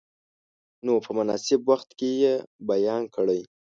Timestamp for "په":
1.05-1.11